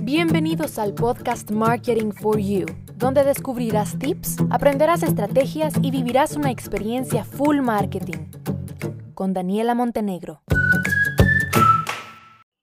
Bienvenidos 0.00 0.80
al 0.80 0.94
podcast 0.94 1.52
Marketing 1.52 2.10
for 2.10 2.40
You, 2.40 2.66
donde 2.96 3.22
descubrirás 3.22 3.96
tips, 3.96 4.38
aprenderás 4.50 5.04
estrategias 5.04 5.74
y 5.80 5.92
vivirás 5.92 6.34
una 6.34 6.50
experiencia 6.50 7.24
full 7.24 7.60
marketing. 7.60 8.30
Con 9.14 9.32
Daniela 9.32 9.76
Montenegro. 9.76 10.42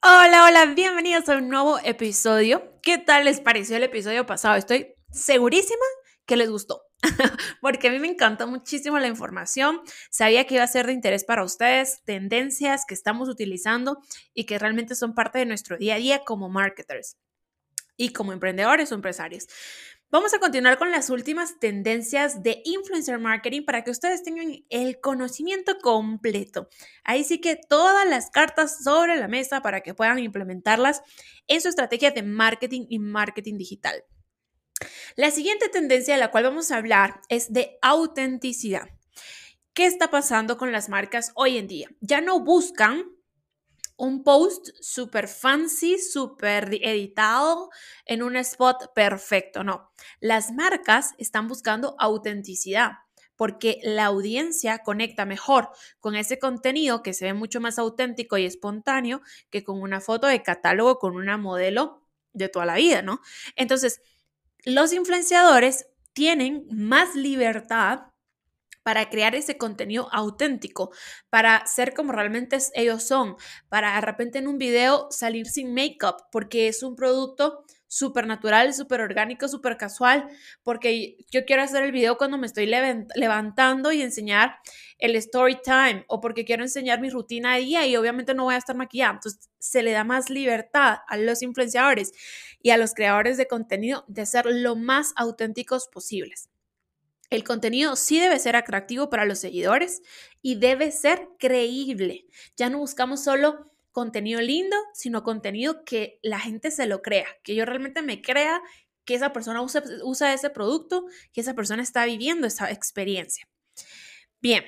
Hola, 0.03 0.45
hola, 0.47 0.65
bienvenidos 0.75 1.29
a 1.29 1.37
un 1.37 1.47
nuevo 1.47 1.79
episodio. 1.79 2.73
¿Qué 2.81 2.97
tal 2.97 3.23
les 3.23 3.39
pareció 3.39 3.77
el 3.77 3.83
episodio 3.83 4.25
pasado? 4.25 4.55
Estoy 4.55 4.95
segurísima 5.11 5.85
que 6.25 6.35
les 6.35 6.49
gustó. 6.49 6.88
porque 7.61 7.87
a 7.87 7.91
mí 7.91 7.99
me 7.99 8.07
encanta 8.07 8.45
muchísimo 8.45 8.99
la 8.99 9.07
información. 9.07 9.81
Sabía 10.09 10.45
que 10.45 10.55
iba 10.55 10.63
a 10.63 10.67
ser 10.67 10.87
de 10.87 10.93
interés 10.93 11.23
para 11.23 11.43
ustedes, 11.43 12.01
tendencias 12.03 12.85
que 12.85 12.93
estamos 12.93 13.29
utilizando 13.29 13.99
y 14.33 14.45
que 14.45 14.59
realmente 14.59 14.95
son 14.95 15.15
parte 15.15 15.39
de 15.39 15.45
nuestro 15.45 15.77
día 15.77 15.95
a 15.95 15.99
día 15.99 16.23
como 16.25 16.49
marketers 16.49 17.17
y 17.97 18.13
como 18.13 18.33
emprendedores 18.33 18.91
o 18.91 18.95
empresarios. 18.95 19.47
Vamos 20.11 20.33
a 20.33 20.39
continuar 20.39 20.79
con 20.79 20.89
las 20.89 21.11
últimas 21.11 21.59
tendencias 21.59 22.41
de 22.41 22.63
influencer 22.65 23.19
marketing 23.19 23.63
para 23.63 23.83
que 23.83 23.91
ustedes 23.91 24.23
tengan 24.23 24.65
el 24.69 24.99
conocimiento 24.99 25.77
completo. 25.77 26.67
Ahí 27.03 27.23
sí 27.23 27.39
que 27.39 27.55
todas 27.55 28.09
las 28.09 28.31
cartas 28.31 28.83
sobre 28.83 29.17
la 29.17 29.27
mesa 29.27 29.61
para 29.61 29.81
que 29.81 29.93
puedan 29.93 30.17
implementarlas 30.17 31.03
en 31.47 31.61
su 31.61 31.69
estrategia 31.69 32.09
de 32.09 32.23
marketing 32.23 32.87
y 32.89 32.97
marketing 32.97 33.57
digital. 33.57 34.03
La 35.15 35.31
siguiente 35.31 35.69
tendencia 35.69 36.13
de 36.13 36.19
la 36.19 36.31
cual 36.31 36.45
vamos 36.45 36.71
a 36.71 36.77
hablar 36.77 37.21
es 37.29 37.51
de 37.51 37.77
autenticidad. 37.81 38.89
¿Qué 39.73 39.85
está 39.85 40.09
pasando 40.09 40.57
con 40.57 40.71
las 40.71 40.89
marcas 40.89 41.31
hoy 41.35 41.57
en 41.57 41.67
día? 41.67 41.89
Ya 42.01 42.21
no 42.21 42.39
buscan 42.39 43.05
un 43.97 44.23
post 44.23 44.69
súper 44.79 45.27
fancy, 45.27 45.99
súper 45.99 46.73
editado 46.81 47.69
en 48.05 48.23
un 48.23 48.37
spot 48.37 48.93
perfecto. 48.95 49.63
No, 49.63 49.91
las 50.21 50.51
marcas 50.53 51.13
están 51.17 51.47
buscando 51.47 51.95
autenticidad 51.99 52.91
porque 53.35 53.79
la 53.83 54.05
audiencia 54.05 54.79
conecta 54.79 55.25
mejor 55.25 55.69
con 55.99 56.15
ese 56.15 56.39
contenido 56.39 57.03
que 57.03 57.13
se 57.13 57.25
ve 57.25 57.33
mucho 57.33 57.61
más 57.61 57.79
auténtico 57.79 58.37
y 58.37 58.45
espontáneo 58.45 59.21
que 59.49 59.63
con 59.63 59.81
una 59.81 60.01
foto 60.01 60.27
de 60.27 60.43
catálogo 60.43 60.99
con 60.99 61.15
una 61.15 61.37
modelo 61.37 62.05
de 62.33 62.49
toda 62.49 62.65
la 62.65 62.75
vida, 62.75 63.01
¿no? 63.01 63.21
Entonces, 63.55 64.01
los 64.65 64.93
influenciadores 64.93 65.87
tienen 66.13 66.67
más 66.71 67.15
libertad 67.15 68.01
para 68.83 69.09
crear 69.09 69.35
ese 69.35 69.57
contenido 69.57 70.09
auténtico, 70.11 70.91
para 71.29 71.65
ser 71.67 71.93
como 71.93 72.11
realmente 72.11 72.57
ellos 72.73 73.03
son, 73.03 73.35
para 73.67 73.95
de 73.95 74.01
repente 74.01 74.39
en 74.39 74.47
un 74.47 74.57
video 74.57 75.07
salir 75.11 75.47
sin 75.47 75.73
make-up, 75.73 76.15
porque 76.31 76.67
es 76.67 76.81
un 76.81 76.95
producto 76.95 77.65
súper 77.89 78.27
natural, 78.27 78.73
súper 78.73 79.01
orgánico, 79.01 79.49
súper 79.49 79.75
casual, 79.75 80.29
porque 80.63 81.17
yo 81.31 81.43
quiero 81.43 81.63
hacer 81.63 81.83
el 81.83 81.91
video 81.91 82.17
cuando 82.17 82.37
me 82.37 82.47
estoy 82.47 82.67
levantando 82.67 83.91
y 83.91 84.01
enseñar 84.01 84.55
el 84.99 85.15
story 85.15 85.57
time, 85.63 86.05
o 86.07 86.21
porque 86.21 86.45
quiero 86.45 86.63
enseñar 86.63 87.01
mi 87.01 87.09
rutina 87.09 87.55
de 87.55 87.61
día 87.61 87.87
y 87.87 87.97
obviamente 87.97 88.33
no 88.33 88.45
voy 88.45 88.55
a 88.55 88.59
estar 88.59 88.75
maquillada. 88.75 89.13
Entonces, 89.13 89.49
se 89.57 89.81
le 89.83 89.91
da 89.91 90.03
más 90.03 90.29
libertad 90.29 90.99
a 91.07 91.17
los 91.17 91.41
influenciadores 91.41 92.13
y 92.61 92.69
a 92.69 92.77
los 92.77 92.93
creadores 92.93 93.37
de 93.37 93.47
contenido 93.47 94.05
de 94.07 94.25
ser 94.25 94.45
lo 94.45 94.75
más 94.75 95.13
auténticos 95.15 95.87
posibles. 95.87 96.49
El 97.31 97.43
contenido 97.43 97.95
sí 97.95 98.19
debe 98.19 98.39
ser 98.39 98.55
atractivo 98.55 99.09
para 99.09 99.25
los 99.25 99.39
seguidores 99.39 100.01
y 100.41 100.55
debe 100.55 100.91
ser 100.91 101.27
creíble. 101.37 102.25
Ya 102.57 102.69
no 102.69 102.79
buscamos 102.79 103.23
solo 103.23 103.68
contenido 103.91 104.41
lindo, 104.41 104.75
sino 104.93 105.23
contenido 105.23 105.83
que 105.83 106.19
la 106.21 106.39
gente 106.39 106.71
se 106.71 106.85
lo 106.85 107.01
crea, 107.01 107.27
que 107.43 107.55
yo 107.55 107.65
realmente 107.65 108.01
me 108.01 108.21
crea 108.21 108.61
que 109.05 109.15
esa 109.15 109.33
persona 109.33 109.61
usa, 109.61 110.33
ese 110.33 110.49
producto, 110.49 111.05
que 111.33 111.41
esa 111.41 111.55
persona 111.55 111.81
está 111.81 112.05
viviendo 112.05 112.45
esa 112.45 112.69
experiencia. 112.71 113.47
Bien, 114.39 114.63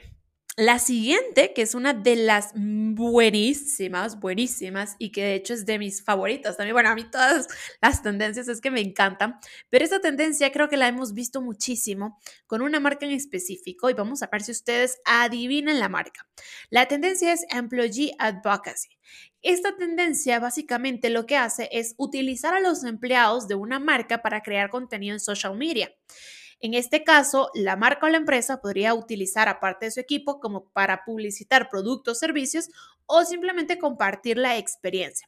la 0.58 0.80
siguiente, 0.80 1.54
que 1.54 1.62
es 1.62 1.76
una 1.76 1.94
de 1.94 2.18
las 2.18 2.52
buenísimas, 2.56 4.20
buenísimas 4.20 4.96
y 5.00 5.12
que 5.12 5.24
de 5.24 5.36
hecho 5.36 5.54
es 5.54 5.66
de 5.66 5.80
mis 5.80 6.04
favoritas 6.04 6.58
también. 6.58 6.76
Bueno, 6.76 6.90
a 6.90 6.96
mí 6.96 7.06
todas 7.10 7.48
las 7.82 8.04
tendencias 8.04 8.48
es 8.48 8.60
que 8.60 8.70
me 8.70 8.82
encantan, 8.82 9.40
pero 9.70 9.86
esta 9.86 10.02
tendencia 10.02 10.52
creo 10.52 10.68
que 10.68 10.78
la 10.78 10.90
hemos 10.90 11.14
visto 11.14 11.42
muchísimo 11.42 12.20
con 12.48 12.62
una 12.62 12.80
marca 12.80 13.06
en 13.06 13.14
específico 13.14 13.90
y 13.90 13.94
vamos 13.94 14.24
a 14.24 14.30
ver 14.32 14.42
si 14.44 14.52
ustedes 14.52 15.00
adivinan 15.06 15.80
la 15.80 15.90
marca. 15.90 16.28
La 16.70 16.88
tendencia 16.88 17.32
es 17.32 17.46
Employee 17.50 18.14
Advocacy. 18.20 18.90
Esta 19.42 19.76
tendencia 19.76 20.40
básicamente 20.40 21.10
lo 21.10 21.26
que 21.26 21.38
hace 21.38 21.70
es 21.72 21.96
utilizar 21.98 22.54
a 22.54 22.60
los 22.60 22.84
empleados 22.84 23.48
de 23.48 23.56
una 23.56 23.80
marca 23.80 24.22
para 24.22 24.42
crear 24.44 24.70
contenido 24.70 25.14
en 25.14 25.20
social 25.20 25.58
media. 25.58 25.92
En 26.62 26.76
este 26.76 27.04
caso, 27.04 27.50
la 27.56 27.76
marca 27.76 28.06
o 28.06 28.10
la 28.10 28.18
empresa 28.18 28.62
podría 28.62 28.94
utilizar 28.94 29.50
aparte 29.50 29.88
de 29.88 29.92
su 29.92 30.00
equipo 30.00 30.40
como 30.40 30.70
para 30.70 31.04
publicitar 31.04 31.70
productos, 31.70 32.20
servicios 32.20 32.70
o 33.08 33.26
simplemente 33.26 33.80
compartir 33.80 34.38
la 34.38 34.58
experiencia. 34.58 35.28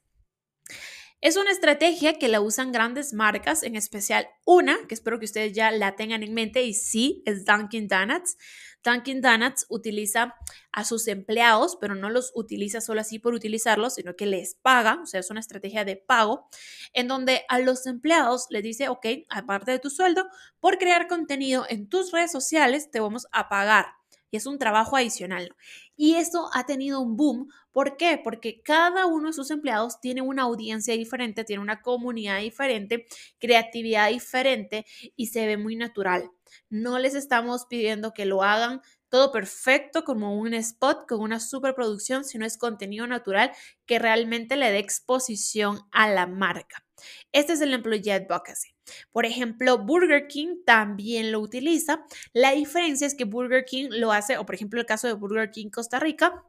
Es 1.23 1.37
una 1.37 1.51
estrategia 1.51 2.19
que 2.19 2.27
la 2.27 2.41
usan 2.41 2.73
grandes 2.73 3.13
marcas, 3.13 3.63
en 3.63 3.77
especial 3.77 4.27
una, 4.43 4.77
que 4.89 4.93
espero 4.93 5.19
que 5.19 5.25
ustedes 5.25 5.53
ya 5.53 5.71
la 5.71 5.95
tengan 5.95 6.21
en 6.21 6.33
mente, 6.33 6.63
y 6.63 6.73
sí, 6.73 7.23
es 7.25 7.45
Dunkin' 7.45 7.87
Donuts. 7.87 8.35
Dunkin' 8.83 9.21
Donuts 9.21 9.65
utiliza 9.69 10.35
a 10.73 10.83
sus 10.83 11.07
empleados, 11.07 11.77
pero 11.79 11.95
no 11.95 12.09
los 12.09 12.33
utiliza 12.35 12.81
solo 12.81 12.99
así 12.99 13.19
por 13.19 13.33
utilizarlos, 13.33 13.93
sino 13.93 14.17
que 14.17 14.25
les 14.25 14.55
paga, 14.55 14.99
o 15.01 15.05
sea, 15.05 15.21
es 15.21 15.31
una 15.31 15.39
estrategia 15.39 15.85
de 15.85 15.95
pago, 15.95 16.49
en 16.91 17.07
donde 17.07 17.45
a 17.47 17.57
los 17.59 17.87
empleados 17.87 18.47
les 18.49 18.61
dice, 18.61 18.89
ok, 18.89 19.05
aparte 19.29 19.71
de 19.71 19.79
tu 19.79 19.89
sueldo, 19.89 20.27
por 20.59 20.77
crear 20.77 21.07
contenido 21.07 21.65
en 21.69 21.87
tus 21.87 22.11
redes 22.11 22.33
sociales, 22.33 22.91
te 22.91 22.99
vamos 22.99 23.27
a 23.31 23.47
pagar. 23.47 24.02
Y 24.33 24.37
es 24.37 24.47
un 24.47 24.57
trabajo 24.57 24.97
adicional. 24.97 25.55
Y 25.95 26.15
eso 26.15 26.49
ha 26.55 26.65
tenido 26.65 26.99
un 27.01 27.15
boom. 27.15 27.49
¿Por 27.71 27.97
qué? 27.97 28.19
Porque 28.23 28.63
cada 28.63 29.05
uno 29.05 29.27
de 29.27 29.33
sus 29.33 29.51
empleados 29.51 30.01
tiene 30.01 30.21
una 30.23 30.41
audiencia 30.41 30.95
diferente, 30.95 31.43
tiene 31.43 31.61
una 31.61 31.83
comunidad 31.83 32.39
diferente, 32.39 33.05
creatividad 33.39 34.09
diferente 34.09 34.87
y 35.15 35.27
se 35.27 35.45
ve 35.45 35.57
muy 35.57 35.75
natural. 35.75 36.31
No 36.67 36.97
les 36.97 37.13
estamos 37.13 37.67
pidiendo 37.69 38.11
que 38.11 38.25
lo 38.25 38.41
hagan 38.41 38.81
todo 39.13 39.31
perfecto 39.31 40.03
como 40.03 40.35
un 40.39 40.55
spot 40.55 41.07
con 41.07 41.19
una 41.19 41.39
superproducción, 41.39 42.25
sino 42.25 42.47
es 42.47 42.57
contenido 42.57 43.05
natural 43.05 43.51
que 43.85 43.99
realmente 43.99 44.55
le 44.55 44.71
dé 44.71 44.79
exposición 44.79 45.81
a 45.91 46.09
la 46.09 46.25
marca. 46.25 46.83
Este 47.31 47.53
es 47.53 47.61
el 47.61 47.75
Employee 47.75 48.11
Advocacy. 48.11 48.73
Por 49.11 49.27
ejemplo, 49.27 49.77
Burger 49.77 50.25
King 50.27 50.63
también 50.65 51.31
lo 51.31 51.41
utiliza. 51.41 52.03
La 52.33 52.53
diferencia 52.53 53.05
es 53.05 53.13
que 53.13 53.25
Burger 53.25 53.65
King 53.65 53.89
lo 53.91 54.11
hace, 54.11 54.39
o 54.39 54.47
por 54.47 54.55
ejemplo 54.55 54.79
el 54.79 54.87
caso 54.87 55.05
de 55.05 55.13
Burger 55.13 55.51
King 55.51 55.69
Costa 55.69 55.99
Rica, 55.99 56.43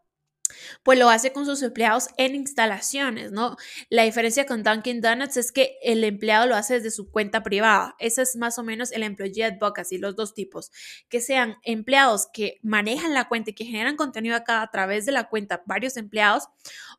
pues 0.83 0.99
lo 0.99 1.09
hace 1.09 1.33
con 1.33 1.47
sus 1.47 1.63
empleados 1.63 2.09
en 2.17 2.35
instalaciones, 2.35 3.33
¿no? 3.33 3.57
La 3.89 4.03
diferencia 4.03 4.47
con 4.47 4.63
Dunkin' 4.63 5.01
Donuts 5.01 5.37
es 5.37 5.53
que 5.53 5.79
el 5.83 6.05
empleado 6.05 6.47
lo 6.47 6.57
hace 6.57 6.75
desde 6.75 6.91
su 6.91 7.11
cuenta 7.11 7.43
privada. 7.43 7.95
Ese 7.99 8.23
es 8.23 8.37
más 8.37 8.59
o 8.59 8.63
menos 8.63 8.93
el 8.93 9.03
employee 9.03 9.45
advocacy, 9.45 9.99
los 9.99 10.17
dos 10.17 10.35
tipos. 10.35 10.71
Que 11.09 11.21
sean 11.21 11.57
empleados 11.63 12.29
que 12.33 12.59
manejan 12.63 13.15
la 13.15 13.29
cuenta 13.29 13.51
y 13.51 13.55
que 13.55 13.65
generan 13.65 13.97
contenido 13.97 14.37
acá 14.37 14.63
a 14.63 14.71
través 14.71 15.07
de 15.07 15.13
la 15.13 15.29
cuenta 15.29 15.63
varios 15.67 15.97
empleados 15.97 16.49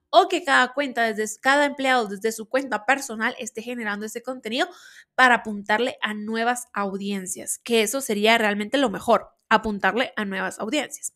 o 0.10 0.28
que 0.30 0.44
cada 0.44 0.74
cuenta, 0.74 1.14
desde 1.14 1.40
cada 1.42 1.66
empleado 1.66 2.08
desde 2.08 2.32
su 2.32 2.48
cuenta 2.48 2.86
personal 2.86 3.36
esté 3.38 3.62
generando 3.62 4.06
ese 4.06 4.24
contenido 4.24 4.68
para 5.14 5.36
apuntarle 5.36 5.98
a 6.02 6.14
nuevas 6.14 6.68
audiencias, 6.74 7.60
que 7.60 7.82
eso 7.82 8.02
sería 8.02 8.38
realmente 8.38 8.78
lo 8.78 8.90
mejor, 8.90 9.30
apuntarle 9.50 10.14
a 10.16 10.24
nuevas 10.24 10.60
audiencias. 10.60 11.14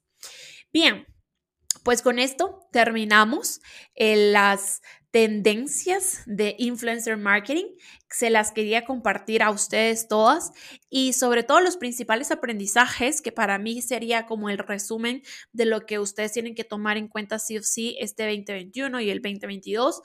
Bien, 0.73 1.07
pues 1.83 2.01
con 2.01 2.19
esto 2.19 2.67
terminamos 2.71 3.61
eh, 3.95 4.31
las 4.31 4.81
tendencias 5.11 6.21
de 6.25 6.55
influencer 6.59 7.17
marketing. 7.17 7.65
Se 8.11 8.29
las 8.29 8.51
quería 8.51 8.85
compartir 8.85 9.41
a 9.41 9.49
ustedes 9.49 10.07
todas 10.07 10.51
y 10.89 11.13
sobre 11.13 11.43
todo 11.43 11.61
los 11.61 11.77
principales 11.77 12.31
aprendizajes 12.31 13.21
que 13.21 13.31
para 13.31 13.57
mí 13.57 13.81
sería 13.81 14.25
como 14.25 14.49
el 14.49 14.59
resumen 14.59 15.23
de 15.51 15.65
lo 15.65 15.85
que 15.85 15.99
ustedes 15.99 16.33
tienen 16.33 16.53
que 16.53 16.63
tomar 16.63 16.97
en 16.97 17.07
cuenta 17.07 17.39
sí 17.39 17.57
o 17.57 17.63
sí 17.63 17.97
este 17.99 18.23
2021 18.23 19.01
y 19.01 19.09
el 19.09 19.21
2022 19.21 20.01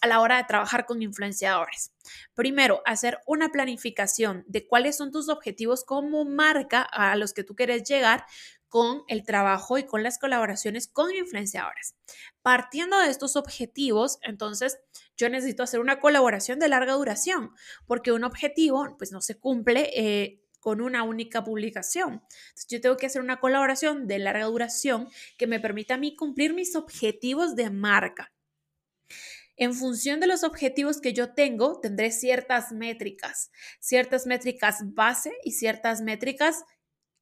a 0.00 0.06
la 0.06 0.20
hora 0.20 0.36
de 0.36 0.44
trabajar 0.44 0.86
con 0.86 1.02
influenciadores. 1.02 1.92
Primero, 2.34 2.82
hacer 2.84 3.18
una 3.26 3.48
planificación 3.48 4.44
de 4.46 4.66
cuáles 4.66 4.96
son 4.96 5.10
tus 5.10 5.28
objetivos 5.28 5.84
como 5.84 6.24
marca 6.24 6.82
a 6.82 7.16
los 7.16 7.32
que 7.32 7.44
tú 7.44 7.54
quieres 7.54 7.84
llegar 7.84 8.24
con 8.68 9.02
el 9.08 9.24
trabajo 9.24 9.78
y 9.78 9.84
con 9.84 10.02
las 10.02 10.18
colaboraciones 10.18 10.88
con 10.88 11.14
influenciadores. 11.14 11.94
Partiendo 12.42 12.98
de 12.98 13.10
estos 13.10 13.36
objetivos, 13.36 14.18
entonces 14.22 14.78
yo 15.16 15.28
necesito 15.28 15.62
hacer 15.62 15.80
una 15.80 16.00
colaboración 16.00 16.58
de 16.58 16.68
larga 16.68 16.94
duración, 16.94 17.50
porque 17.86 18.12
un 18.12 18.24
objetivo 18.24 18.96
pues 18.98 19.12
no 19.12 19.20
se 19.20 19.38
cumple 19.38 19.90
eh, 19.94 20.42
con 20.60 20.80
una 20.80 21.04
única 21.04 21.44
publicación. 21.44 22.22
Entonces, 22.48 22.66
yo 22.68 22.80
tengo 22.80 22.96
que 22.96 23.06
hacer 23.06 23.22
una 23.22 23.38
colaboración 23.38 24.08
de 24.08 24.18
larga 24.18 24.46
duración 24.46 25.08
que 25.38 25.46
me 25.46 25.60
permita 25.60 25.94
a 25.94 25.98
mí 25.98 26.16
cumplir 26.16 26.54
mis 26.54 26.74
objetivos 26.74 27.54
de 27.54 27.70
marca. 27.70 28.32
En 29.58 29.72
función 29.74 30.20
de 30.20 30.26
los 30.26 30.44
objetivos 30.44 31.00
que 31.00 31.12
yo 31.14 31.32
tengo, 31.32 31.80
tendré 31.80 32.10
ciertas 32.10 32.72
métricas, 32.72 33.50
ciertas 33.80 34.26
métricas 34.26 34.80
base 34.92 35.32
y 35.44 35.52
ciertas 35.52 36.02
métricas 36.02 36.64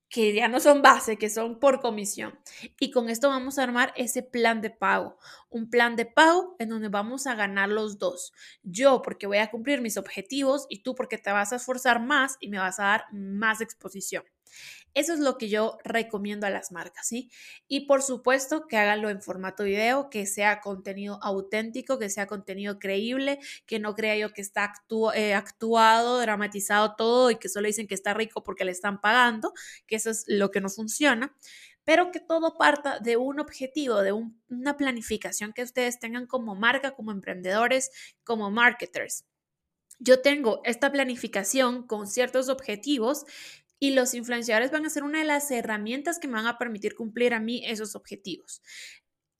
que 0.08 0.32
ya 0.32 0.48
no 0.48 0.60
son 0.60 0.82
base, 0.82 1.16
que 1.16 1.30
son 1.30 1.58
por 1.58 1.80
comisión. 1.80 2.38
Y 2.78 2.90
con 2.90 3.08
esto 3.08 3.28
vamos 3.28 3.58
a 3.58 3.64
armar 3.64 3.92
ese 3.96 4.22
plan 4.22 4.60
de 4.60 4.70
pago, 4.70 5.18
un 5.50 5.68
plan 5.70 5.96
de 5.96 6.06
pago 6.06 6.56
en 6.58 6.68
donde 6.68 6.88
vamos 6.88 7.26
a 7.26 7.34
ganar 7.34 7.68
los 7.68 7.98
dos. 7.98 8.32
Yo 8.62 9.02
porque 9.02 9.26
voy 9.26 9.38
a 9.38 9.50
cumplir 9.50 9.80
mis 9.80 9.96
objetivos 9.96 10.66
y 10.68 10.82
tú 10.82 10.94
porque 10.94 11.18
te 11.18 11.32
vas 11.32 11.52
a 11.52 11.56
esforzar 11.56 12.00
más 12.00 12.36
y 12.40 12.48
me 12.48 12.58
vas 12.58 12.78
a 12.78 12.84
dar 12.84 13.04
más 13.12 13.60
exposición. 13.60 14.24
Eso 14.94 15.12
es 15.12 15.18
lo 15.18 15.38
que 15.38 15.48
yo 15.48 15.78
recomiendo 15.84 16.46
a 16.46 16.50
las 16.50 16.72
marcas, 16.72 17.08
¿sí? 17.08 17.30
Y 17.68 17.86
por 17.86 18.02
supuesto 18.02 18.66
que 18.68 18.76
háganlo 18.76 19.10
en 19.10 19.20
formato 19.20 19.64
video, 19.64 20.08
que 20.08 20.26
sea 20.26 20.60
contenido 20.60 21.18
auténtico, 21.22 21.98
que 21.98 22.08
sea 22.08 22.26
contenido 22.26 22.78
creíble, 22.78 23.40
que 23.66 23.80
no 23.80 23.94
crea 23.94 24.16
yo 24.16 24.32
que 24.32 24.40
está 24.40 24.72
eh, 25.14 25.34
actuado, 25.34 26.20
dramatizado 26.20 26.94
todo 26.96 27.30
y 27.30 27.36
que 27.36 27.48
solo 27.48 27.66
dicen 27.66 27.86
que 27.88 27.94
está 27.94 28.14
rico 28.14 28.44
porque 28.44 28.64
le 28.64 28.70
están 28.72 29.00
pagando, 29.00 29.52
que 29.86 29.96
eso 29.96 30.10
es 30.10 30.24
lo 30.28 30.50
que 30.50 30.60
no 30.60 30.68
funciona 30.68 31.34
pero 31.84 32.10
que 32.10 32.20
todo 32.20 32.56
parta 32.56 32.98
de 32.98 33.16
un 33.16 33.40
objetivo, 33.40 34.00
de 34.00 34.12
una 34.12 34.76
planificación 34.76 35.52
que 35.52 35.62
ustedes 35.62 35.98
tengan 36.00 36.26
como 36.26 36.54
marca, 36.54 36.92
como 36.92 37.12
emprendedores, 37.12 37.90
como 38.24 38.50
marketers. 38.50 39.26
Yo 39.98 40.20
tengo 40.22 40.60
esta 40.64 40.90
planificación 40.90 41.86
con 41.86 42.08
ciertos 42.08 42.48
objetivos 42.48 43.26
y 43.84 43.90
los 43.90 44.14
influenciadores 44.14 44.70
van 44.70 44.86
a 44.86 44.88
ser 44.88 45.02
una 45.02 45.18
de 45.18 45.26
las 45.26 45.50
herramientas 45.50 46.18
que 46.18 46.26
me 46.26 46.32
van 46.32 46.46
a 46.46 46.56
permitir 46.56 46.94
cumplir 46.94 47.34
a 47.34 47.38
mí 47.38 47.62
esos 47.66 47.94
objetivos. 47.94 48.62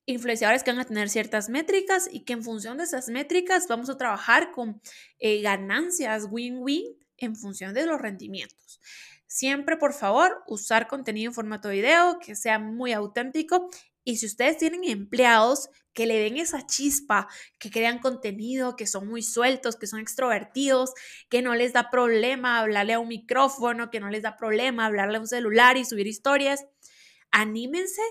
Influenciadores 0.05 0.63
que 0.63 0.71
van 0.71 0.81
a 0.81 0.85
tener 0.85 1.09
ciertas 1.09 1.49
métricas 1.49 2.11
y 2.13 2.27
que 2.27 2.35
en 2.35 2.43
función 2.43 2.77
de 2.77 2.85
esas 2.85 3.09
métricas 3.09 3.67
vamos 3.69 3.89
a 3.89 3.97
trabajar 3.97 4.53
con 4.53 4.83
eh, 5.19 5.41
ganancias 5.41 6.27
win-win 6.31 6.85
en 7.17 7.37
función 7.37 7.73
de 7.73 7.87
los 7.87 7.99
rendimientos. 7.99 8.83
Siempre, 9.27 9.79
por 9.79 9.95
favor, 9.95 10.43
usar 10.47 10.89
contenido 10.89 11.31
en 11.31 11.35
formato 11.35 11.71
video 11.71 12.19
que 12.19 12.37
sea 12.37 12.59
muy 12.59 12.93
auténtico 12.93 13.71
y 14.05 14.17
si 14.17 14.27
ustedes 14.27 14.59
tienen 14.59 14.85
empleados 14.85 15.71
que 15.95 16.07
le 16.07 16.19
den 16.19 16.37
esa 16.37 16.67
chispa, 16.67 17.29
que 17.59 17.71
crean 17.71 17.99
contenido, 17.99 18.77
que 18.77 18.87
son 18.87 19.09
muy 19.09 19.23
sueltos, 19.23 19.77
que 19.77 19.87
son 19.87 20.01
extrovertidos, 20.01 20.93
que 21.31 21.41
no 21.41 21.55
les 21.55 21.73
da 21.73 21.91
problema 21.91 22.59
hablarle 22.59 22.95
a 22.95 22.99
un 22.99 23.09
micrófono, 23.09 23.91
que 23.91 24.01
no 24.01 24.11
les 24.11 24.23
da 24.23 24.37
problema 24.37 24.87
hablarle 24.87 25.17
a 25.17 25.21
un 25.21 25.29
celular 25.29 25.77
y 25.77 25.85
subir 25.85 26.07
historias, 26.07 26.67
anímense 27.31 28.03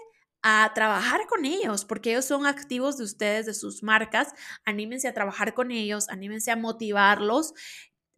a 0.41 0.71
trabajar 0.75 1.25
con 1.27 1.45
ellos, 1.45 1.85
porque 1.85 2.11
ellos 2.11 2.25
son 2.25 2.45
activos 2.45 2.97
de 2.97 3.05
ustedes, 3.05 3.45
de 3.45 3.53
sus 3.53 3.81
marcas. 3.81 4.33
Anímense 4.65 5.07
a 5.07 5.13
trabajar 5.13 5.53
con 5.53 5.71
ellos, 5.71 6.09
anímense 6.09 6.51
a 6.51 6.57
motivarlos 6.57 7.53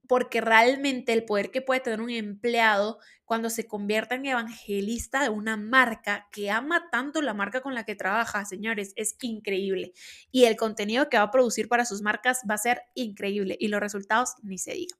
porque 0.07 0.42
realmente 0.42 1.13
el 1.13 1.25
poder 1.25 1.52
que 1.52 1.62
puede 1.62 1.80
tener 1.80 2.02
un 2.02 2.10
empleado 2.10 3.00
cuando 3.25 3.50
se 3.50 3.68
convierta 3.68 4.16
en 4.16 4.25
evangelista 4.25 5.24
de 5.24 5.30
una 5.30 5.57
marca 5.57 6.28
que 6.31 6.52
ama 6.52 6.90
tanto 6.92 7.22
la 7.22 7.34
marca 7.34 7.62
con 7.62 7.74
la 7.74 7.84
que 7.84 7.96
trabaja, 7.96 8.46
señores, 8.46 8.94
es 8.96 9.16
increíble. 9.22 9.94
Y 10.31 10.46
el 10.46 10.56
contenido 10.56 11.10
que 11.10 11.18
va 11.18 11.24
a 11.24 11.31
producir 11.31 11.68
para 11.68 11.86
sus 11.86 12.02
marcas 12.02 12.42
va 12.50 12.56
a 12.56 12.60
ser 12.60 12.81
increíble 12.94 13.57
y 13.60 13.68
los 13.68 13.80
resultados 13.80 14.36
ni 14.44 14.57
se 14.57 14.74
diga. 14.74 14.96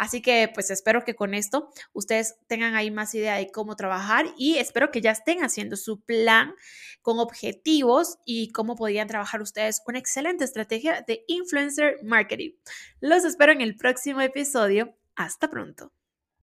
Así 0.00 0.22
que 0.22 0.50
pues 0.54 0.70
espero 0.70 1.04
que 1.04 1.14
con 1.14 1.34
esto 1.34 1.68
ustedes 1.92 2.36
tengan 2.46 2.74
ahí 2.74 2.90
más 2.90 3.14
idea 3.14 3.36
de 3.36 3.50
cómo 3.52 3.76
trabajar 3.76 4.24
y 4.38 4.56
espero 4.56 4.90
que 4.90 5.02
ya 5.02 5.10
estén 5.10 5.44
haciendo 5.44 5.76
su 5.76 6.00
plan 6.00 6.54
con 7.02 7.18
objetivos 7.18 8.16
y 8.24 8.50
cómo 8.50 8.76
podrían 8.76 9.08
trabajar 9.08 9.42
ustedes 9.42 9.82
una 9.86 9.98
excelente 9.98 10.44
estrategia 10.44 11.04
de 11.06 11.22
influencer 11.26 11.98
marketing. 12.02 12.52
Los 13.00 13.24
espero 13.24 13.52
en 13.52 13.60
el 13.60 13.76
próximo 13.76 14.22
episodio. 14.22 14.96
Hasta 15.16 15.50
pronto. 15.50 15.92